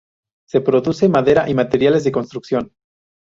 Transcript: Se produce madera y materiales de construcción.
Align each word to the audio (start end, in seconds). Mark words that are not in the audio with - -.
Se 0.49 0.61
produce 0.61 1.07
madera 1.09 1.47
y 1.47 1.53
materiales 1.53 2.03
de 2.03 2.11
construcción. 2.11 2.73